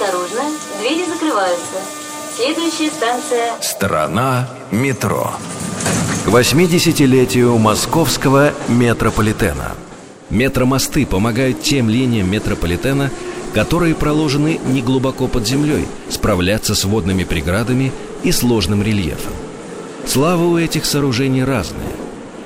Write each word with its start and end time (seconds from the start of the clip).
Осторожно, 0.00 0.42
двери 0.80 1.04
закрываются. 1.06 1.78
Следующая 2.36 2.88
станция... 2.88 3.60
Страна 3.60 4.48
метро. 4.70 5.32
К 6.24 6.28
80-летию 6.28 7.58
московского 7.58 8.52
метрополитена. 8.68 9.72
Метромосты 10.30 11.04
помогают 11.04 11.62
тем 11.62 11.90
линиям 11.90 12.30
метрополитена, 12.30 13.10
которые 13.54 13.96
проложены 13.96 14.60
не 14.66 14.82
глубоко 14.82 15.26
под 15.26 15.48
землей, 15.48 15.88
справляться 16.10 16.76
с 16.76 16.84
водными 16.84 17.24
преградами 17.24 17.90
и 18.22 18.30
сложным 18.30 18.84
рельефом. 18.84 19.32
Слава 20.06 20.44
у 20.44 20.58
этих 20.58 20.84
сооружений 20.84 21.42
разная. 21.42 21.96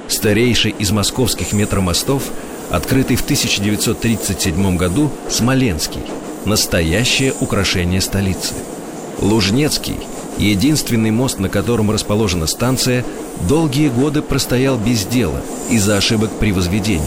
Старейший 0.08 0.74
из 0.78 0.90
московских 0.90 1.52
метромостов, 1.52 2.22
открытый 2.70 3.16
в 3.16 3.22
1937 3.22 4.76
году, 4.78 5.10
Смоленский, 5.28 6.00
настоящее 6.44 7.34
украшение 7.40 8.00
столицы. 8.00 8.54
Лужнецкий, 9.20 9.96
единственный 10.38 11.10
мост, 11.10 11.38
на 11.38 11.48
котором 11.48 11.90
расположена 11.90 12.46
станция, 12.46 13.04
долгие 13.48 13.88
годы 13.88 14.22
простоял 14.22 14.76
без 14.76 15.04
дела 15.04 15.40
из-за 15.70 15.96
ошибок 15.96 16.30
при 16.38 16.52
возведении. 16.52 17.06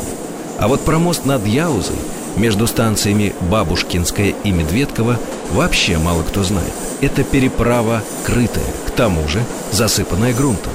А 0.58 0.68
вот 0.68 0.82
про 0.82 1.00
мост 1.00 1.26
над 1.26 1.46
Яузой 1.46 1.98
между 2.38 2.68
станциями 2.68 3.34
Бабушкинская 3.50 4.34
и 4.44 4.52
Медведково 4.52 5.18
вообще 5.52 5.98
мало 5.98 6.24
кто 6.24 6.44
знает. 6.44 6.74
Это 7.02 7.24
переправа 7.24 8.02
крытая, 8.26 8.66
к 8.88 8.92
тому 8.92 9.28
же 9.28 9.44
засыпанная 9.72 10.34
грунтом. 10.34 10.72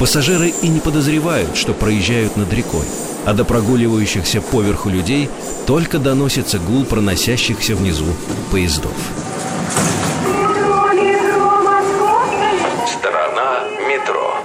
Пассажиры 0.00 0.48
и 0.62 0.68
не 0.68 0.80
подозревают, 0.80 1.58
что 1.58 1.74
проезжают 1.74 2.34
над 2.34 2.50
рекой, 2.54 2.86
а 3.26 3.34
до 3.34 3.44
прогуливающихся 3.44 4.40
поверху 4.40 4.88
людей 4.88 5.28
только 5.66 5.98
доносится 5.98 6.58
гул 6.58 6.86
проносящихся 6.86 7.76
внизу 7.76 8.06
поездов. 8.50 8.94
Страна 12.86 13.64
метро. 13.86 14.36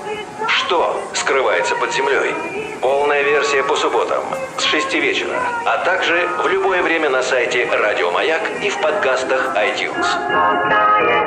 Что 0.46 1.02
скрывается 1.14 1.74
под 1.76 1.94
землей? 1.94 2.34
Полная 2.82 3.24
версия 3.24 3.64
по 3.64 3.78
субботам 3.78 4.26
с 4.58 4.64
6 4.66 4.94
вечера, 4.96 5.40
а 5.66 5.78
также 5.86 6.28
в 6.44 6.48
любое 6.50 6.84
время 6.84 7.10
на 7.10 7.24
сайте 7.24 7.66
Радио 7.72 8.12
Маяк 8.12 8.42
и 8.62 8.70
в 8.70 8.78
подкастах 8.82 9.56
iTunes. 9.56 11.25